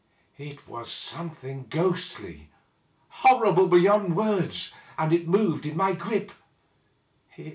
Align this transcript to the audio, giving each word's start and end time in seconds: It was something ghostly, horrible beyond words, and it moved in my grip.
It 0.39 0.67
was 0.67 0.91
something 0.91 1.67
ghostly, 1.69 2.49
horrible 3.09 3.67
beyond 3.67 4.15
words, 4.15 4.73
and 4.97 5.13
it 5.13 5.27
moved 5.27 5.63
in 5.67 5.77
my 5.77 5.93
grip. 5.93 6.31